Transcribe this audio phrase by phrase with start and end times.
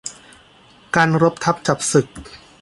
[0.95, 2.07] การรบทัพจับศึก